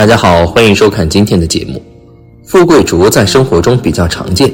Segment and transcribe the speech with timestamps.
[0.00, 1.78] 大家好，欢迎收看今天的节目。
[2.46, 4.50] 富贵竹在生活中比较常见，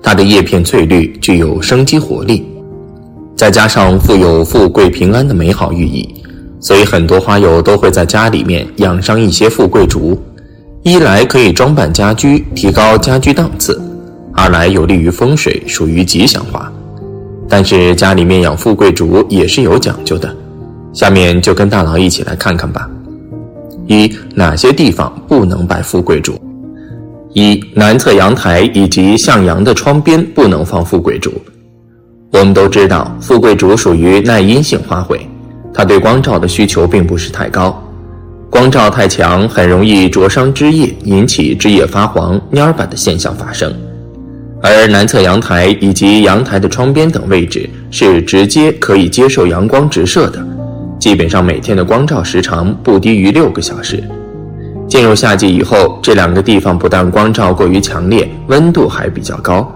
[0.00, 2.46] 它的叶片翠绿，具有生机活力，
[3.34, 6.08] 再加上富有富贵平安的美好寓意，
[6.60, 10.16] 所以很多花友都会在家里面养上一些富贵竹。
[10.84, 13.72] 一来可以装扮家居，提高家居档次；
[14.32, 16.72] 二来有利于风水，属于吉祥花。
[17.48, 20.32] 但是家里面养富贵竹也是有讲究的，
[20.92, 22.88] 下面就跟大佬一起来看看吧。
[23.86, 26.40] 一哪些地方不能摆富贵竹？
[27.34, 31.32] 一南侧阳台以及向阳的窗边不能放富贵竹。
[32.32, 35.20] 我们都知道，富贵竹属于耐阴性花卉，
[35.72, 37.82] 它对光照的需求并不是太高，
[38.48, 43.72] 光照太强很容易灼伤枝叶，引起枝叶发黄、蔫板的现象发生。
[44.62, 50.44] 而南侧阳台以及阳台的窗边等位置是直接可以接受阳光直射的。
[51.04, 54.02] 基本上每天的光照时长不低于六个小时。
[54.88, 59.70] 进入夏季以后，这两个地方不但光照过于强烈，温度还比较高，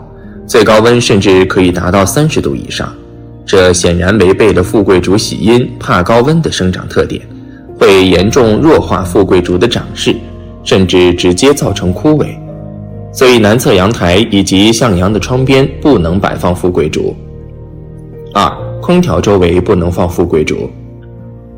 [0.46, 2.90] 最高温甚至可以达到三十度以上。
[3.44, 7.20] 这显然违背了富贵竹喜阴怕高温的生长特点，
[7.78, 10.16] 会严重弱化富贵竹的长势，
[10.64, 12.28] 甚至直接造成枯萎。
[13.12, 17.14] 所以，南侧阳台以及向阳的窗边不能摆放富贵竹。
[18.32, 20.70] 二、空调周围不能放富贵竹。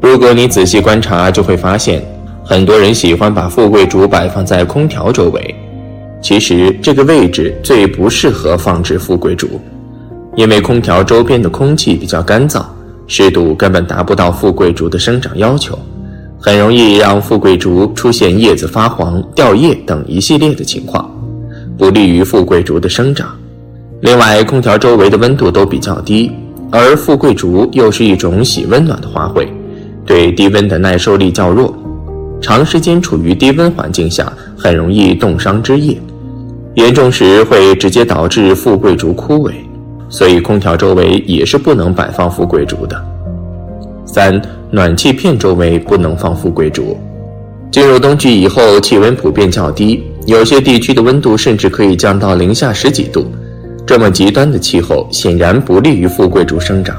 [0.00, 2.02] 如果你仔细观察，就会发现，
[2.42, 5.54] 很多人喜欢把富贵竹摆放在空调周围。
[6.22, 9.60] 其实这个位置最不适合放置富贵竹，
[10.36, 12.64] 因为空调周边的空气比较干燥，
[13.06, 15.78] 湿度根本达不到富贵竹的生长要求，
[16.38, 21.10] 很容易让富贵竹出现叶子发黄、掉叶等一系列的情况，
[21.76, 23.28] 不利于富贵竹的生长。
[24.00, 26.32] 另外，空调周围的温度都比较低，
[26.70, 29.46] 而富贵竹又是一种喜温暖的花卉。
[30.10, 31.72] 对低温的耐受力较弱，
[32.40, 35.96] 长时间处于低温环境下，很容易冻伤枝叶，
[36.74, 39.52] 严重时会直接导致富贵竹枯萎，
[40.08, 43.00] 所以空调周围也是不能摆放富贵竹的。
[44.04, 46.98] 三、暖气片周围不能放富贵竹。
[47.70, 53.26] 进入冬季以后，气温普遍较低，有些地区的温度甚至可以降到零下十几度，
[53.86, 56.96] 这么极端的气候显然不利于富贵竹生长。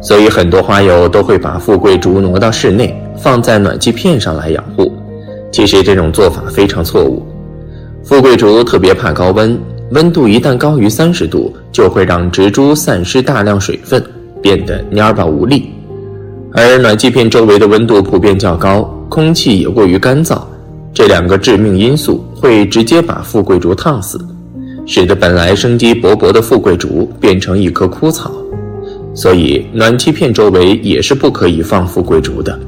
[0.00, 4.92] 所以很多花友都会把富贵竹挪到室内，放在暖气片上来养护。
[5.52, 7.22] 其实这种做法非常错误。
[8.02, 9.58] 富贵竹特别怕高温，
[9.90, 14.02] 温度一旦高于三十度，就会让植株散失大量水分，
[14.40, 15.70] 变得蔫巴无力。
[16.52, 20.40] 而暖气片周围的温度普遍较高，空气也过于干燥，
[20.94, 24.18] 这两个致命因素会直接把富贵竹烫死，
[24.86, 28.32] 使得本来生机勃勃的富贵竹变成一棵枯草。
[29.12, 32.58] 所以，暖气片周围也是不可以放富贵竹的。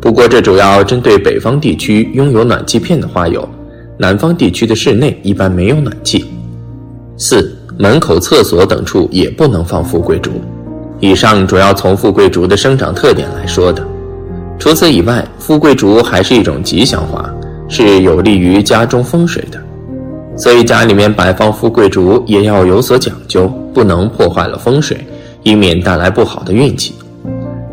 [0.00, 3.48] 不过，这主要针对北方地区拥有暖气片的花友，
[3.96, 6.24] 南方地区的室内一般没有暖气。
[7.16, 10.32] 四、门口、厕所等处也不能放富贵竹。
[11.00, 13.86] 以上主要从富贵竹的生长特点来说的。
[14.58, 17.32] 除此以外，富贵竹还是一种吉祥花，
[17.68, 19.62] 是有利于家中风水的。
[20.36, 24.98] 所以，家里面摆放富贵竹也要有所讲究，不能破坏了风水。
[25.42, 26.94] 以免带来不好的运气，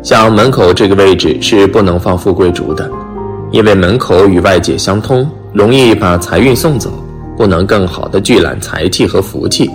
[0.02, 2.90] 像门口这个位置是不能放富贵竹的，
[3.50, 6.90] 因为门口与外界相通，容易把财运送走，
[7.36, 9.70] 不能更好的聚揽财气和福气。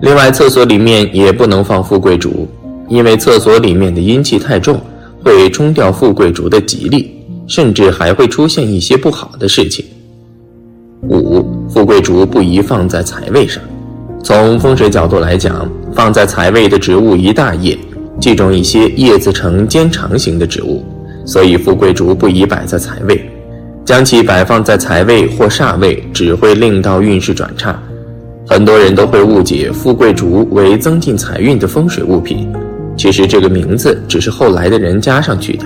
[0.00, 2.48] 另外，厕所里面也不能放富贵竹，
[2.88, 4.80] 因为厕所里面的阴气太重，
[5.22, 7.10] 会冲掉富贵竹的吉利，
[7.46, 9.84] 甚至还会出现一些不好的事情。
[11.08, 13.62] 五，富贵竹不宜放在财位上。
[14.22, 17.78] 从风水角度来讲，放在财位的植物一大叶，
[18.20, 20.84] 忌中一些叶子呈尖长形的植物，
[21.24, 23.30] 所以富贵竹不宜摆在财位。
[23.84, 27.78] 将其摆放在财位或煞位，只会令到运势转差。
[28.46, 32.52] 很多人都会误解富贵竹为增进财运的风水物品，
[32.96, 35.64] 其实这个名字只是后来的人加上去的。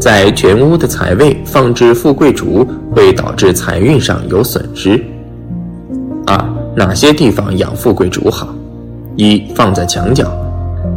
[0.00, 5.00] 在全屋的财位放置富贵竹，会导致财运上有损失。
[6.26, 6.44] 二。
[6.76, 8.52] 哪些地方养富贵竹好？
[9.16, 10.30] 一放在墙角，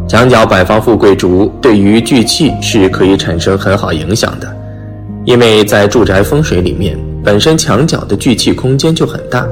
[0.07, 4.47] 墙角摆放富贵竹，对于聚气是可以产生很好影响的。
[5.25, 9.45] 因为在住宅风水里面，本身墙角的聚气空间就很大，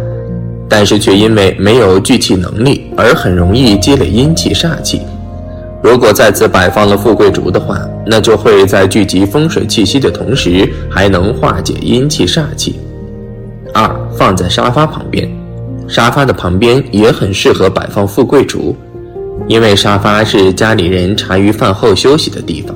[0.68, 5.02] 但是却因为没有聚气能力，而很容易积累阴气煞气。
[5.84, 12.80] 如果在此摆放了富贵竹的话，那就会在聚集风水气息的同时，还能化解阴气煞气。
[13.74, 13.88] 二
[14.18, 15.30] 放在沙发旁边。
[15.88, 18.76] 沙发的旁边也很适合摆放富贵竹，
[19.48, 22.76] 因为沙发是家里人茶余饭后休息的地方。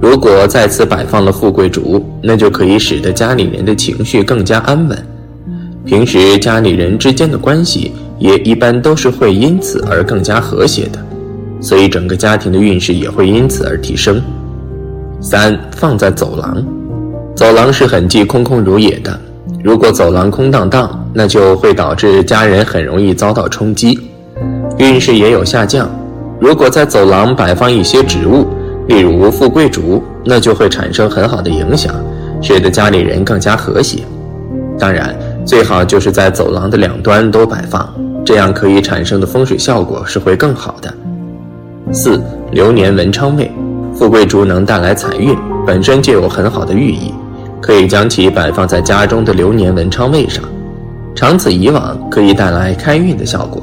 [0.00, 5.06] 如果在此摆放了富贵竹，那就可以使得家里人的情绪更加安稳，
[5.84, 10.98] 平时家里人之间的关系也一般都是会因此而更加和谐的，
[11.60, 14.22] 所以整个家庭的运势也会因此而提升。
[15.20, 16.62] 三放在走廊，
[17.34, 19.18] 走廊是很忌空空如也的，
[19.66, 23.98] 如果走廊空荡荡，那就会导致家人很容易遭到冲击，
[24.78, 25.90] 运势也有下降。
[26.38, 28.46] 如果在走廊摆放一些植物，
[28.86, 31.92] 例如富贵竹，那就会产生很好的影响，
[32.40, 34.04] 使得家里人更加和谐。
[34.78, 35.12] 当然，
[35.44, 37.92] 最好就是在走廊的两端都摆放，
[38.24, 40.94] 这样可以产生的风水效果是会更好的。
[41.92, 42.22] 四
[42.52, 43.50] 流年文昌位，
[43.92, 45.36] 富贵竹能带来财运，
[45.66, 47.12] 本身就有很好的寓意，
[47.60, 50.42] 可以将其摆放在家中的流年文昌位上，
[51.14, 53.62] 长此以往可以带来开运的效果，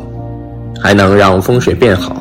[0.82, 2.20] 还能让风水变好。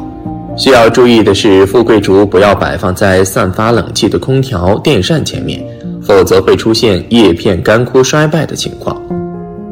[0.56, 5.64] 需要注意的是，富贵竹不要摆放在散发冷气的空调、电扇前面，
[6.02, 9.00] 否则会出现叶片干枯衰败的情况。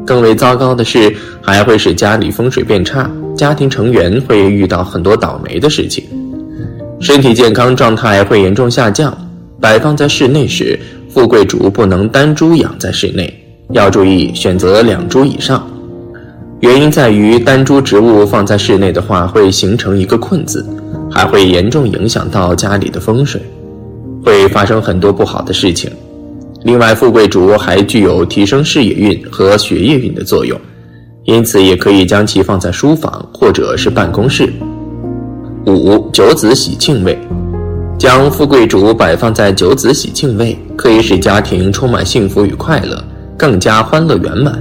[0.03, 3.07] 更为糟糕的是，还会使家里风水变差，
[3.37, 6.03] 家庭成员会遇到很多倒霉的事情，
[6.99, 9.15] 身体健康状态会严重下降。
[9.61, 10.77] 摆放在室内时，
[11.13, 13.31] 富贵竹不能单株养在室内，
[13.71, 15.67] 要注意选择两株以上。
[16.61, 20.65] 原因在于单株植物放在室内的话，会形成一个困字，
[21.11, 23.41] 还会严重影响到家里的风水，
[24.23, 25.91] 会发生很多不好的事情。
[26.63, 30.57] 另外，富贵竹还具有提升事业运和学业运的作用，
[31.25, 34.51] 因此也可以将其放在书房或者是办公室。
[35.65, 37.17] 五九子喜庆位，
[38.01, 42.99] 将富贵竹摆放在九子喜庆位，可以使家庭充满幸福与快乐，
[43.37, 44.59] 更加欢乐圆满。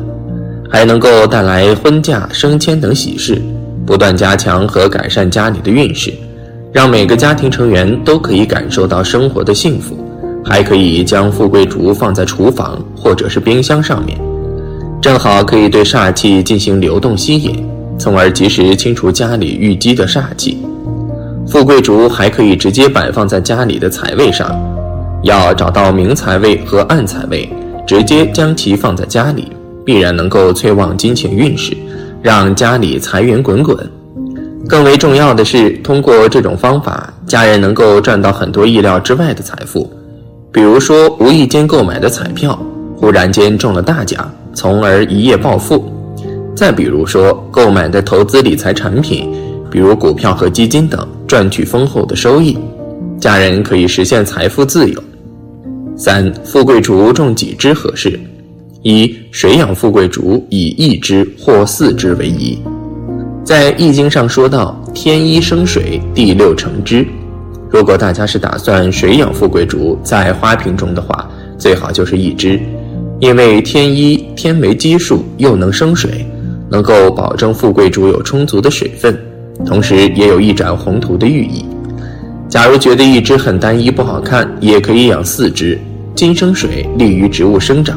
[0.68, 3.40] 还能够带来婚嫁、升迁等喜事，
[3.86, 6.12] 不断加强和改善家里的运势，
[6.70, 9.96] 让每个家庭成员都可以感受到生活的幸福。
[10.44, 14.20] 还可以将富贵竹放在厨房或者是冰箱上面，
[15.00, 17.66] 正好可以对煞气进行流动吸引，
[17.98, 20.58] 从而及时清除家里淤积的煞气。
[21.50, 24.56] 富贵竹还可以直接摆放在家里的财位上，
[25.24, 27.50] 要找到明财位和暗财位，
[27.84, 29.50] 直接将其放在家里。
[29.84, 31.76] 必然能够催旺金钱运势，
[32.22, 33.76] 让家里财源滚滚。
[34.68, 39.90] 更为重要的是，通过这种方法，家人能够赚到很多意料之外的财富。
[40.52, 42.56] 比如说，无意间购买的彩票，
[42.94, 45.82] 忽然间中了大奖，从而一夜暴富；
[46.54, 49.28] 再比如说，购买的投资理财产品，
[49.68, 52.58] 比如股票和基金等，赚取丰厚的收益，
[53.20, 55.00] 家人可以实现财富自由。
[55.96, 58.18] 三，富贵竹种几枝合适？
[58.82, 62.58] 一水养富贵竹，以一枝或四枝为宜。
[63.44, 67.06] 在《易经》上说到：“天一生水，地六成枝。”
[67.70, 72.60] 如果大家是打算水养富贵竹在花瓶中的话，最好就是一枝，
[73.20, 76.26] 因为天一天为基数，又能生水，
[76.68, 79.16] 能够保证富贵竹有充足的水分，
[79.70, 81.64] 同时也有一展宏图的寓意。
[82.48, 85.78] 假如觉得一只很单一不好看，也可以养四只，
[86.12, 87.96] 金生水，利于植物生长。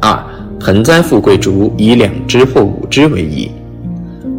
[0.00, 0.16] 二
[0.60, 3.50] 盆栽富贵竹以两只或五只为宜。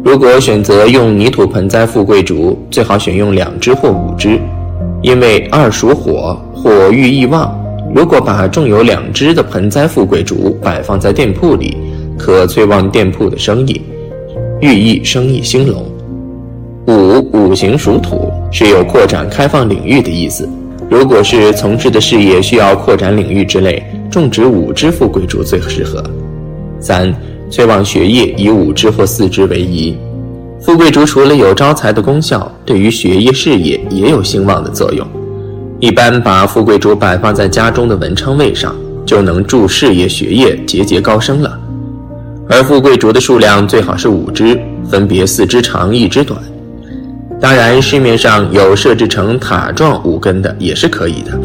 [0.02, 4.40] 如果选择用泥土盆栽富贵竹，最好选用两只或五只，
[5.02, 7.54] 因为二属火，火欲易旺。
[7.94, 11.76] 如果把种有两只的盆栽富贵竹摆放在店铺里，
[12.16, 13.82] 可催旺店铺的生意，
[14.62, 15.84] 寓意生意兴隆。
[16.88, 20.48] 五五行属土，是有扩展开放领域的意思。
[20.88, 23.82] 如果是从事的事业需要扩展领域之类。
[24.10, 26.02] 种植五枝富贵竹最适合。
[26.80, 27.14] 三、
[27.50, 29.94] 催旺学业以五枝或四枝为宜。
[30.62, 35.06] 富贵竹除了有招财的功效，对于学业事业也有兴旺的作用。
[35.78, 41.60] 一般把富贵竹摆放在家中的文昌位上，就能助事业学业节节高升了。
[42.48, 46.40] 而富贵竹的数量最好是五枝，分别四枝长，一枝短。
[47.40, 51.38] 当然，市面上有设置成塔状五根的也是可以的。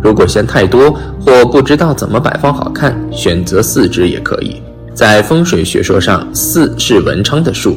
[0.00, 4.62] 如果嫌太多或不知道怎么摆放好看，选择四支也可以。
[4.94, 7.76] 在风水学说上，四是文昌的数，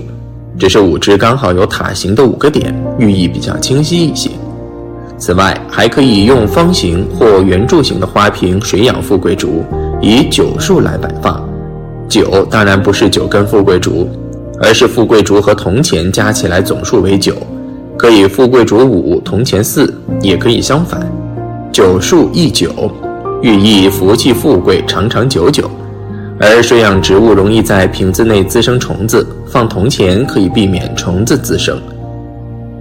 [0.60, 4.29] 只是五支刚好有塔形的五个点，寓意比较清晰一些。
[5.17, 9.63] 此外，还可以用方形或圆柱形的花瓶水养富贵竹，
[10.01, 11.43] 以九数来摆放。
[12.07, 14.07] 九当然不是九根富贵竹，
[14.62, 17.36] 而是富贵竹和铜钱加起来总数为九，
[17.98, 21.10] 可以富贵竹五，铜钱四，也可以相反。
[21.72, 22.92] 九数一九，
[23.42, 25.70] 寓意福气富贵长长久久。
[26.38, 31.82] 而水养植物容易在瓶子内滋生虫子，放铜钱可以避免虫子滋生。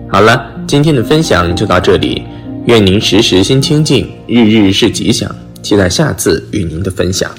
[0.09, 2.25] 好了，今天的分享就到这里。
[2.67, 5.31] 愿您时时心清静，日日是吉祥。
[5.63, 7.31] 期待下次与您的分享。